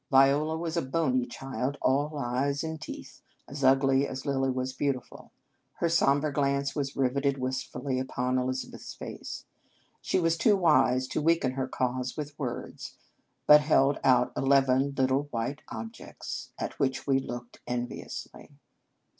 Viola 0.09 0.57
was 0.57 0.75
a 0.75 0.81
bony 0.81 1.27
child, 1.27 1.77
all 1.79 2.17
eyes 2.17 2.63
and 2.63 2.81
teeth, 2.81 3.21
as 3.47 3.63
ugly 3.63 4.07
as 4.07 4.25
Lilly 4.25 4.49
was 4.49 4.73
beautiful. 4.73 5.31
Her 5.73 5.89
sombre 5.89 6.33
glance 6.33 6.75
was 6.75 6.95
riveted 6.95 7.37
wistfully 7.37 7.99
upon 7.99 8.39
Elizabeth 8.39 8.81
s 8.81 8.95
face. 8.95 9.45
She 10.01 10.17
was 10.19 10.37
too 10.39 10.57
wise 10.57 11.07
to 11.09 11.21
weaken 11.21 11.51
her 11.51 11.67
cause 11.67 12.17
with 12.17 12.39
words, 12.39 12.95
but 13.45 13.61
held 13.61 13.99
out 14.03 14.33
eleven 14.35 14.95
little 14.97 15.27
white 15.29 15.61
objects, 15.69 16.49
at 16.57 16.79
which 16.79 17.05
we 17.05 17.19
looked 17.19 17.59
enviously. 17.67 18.49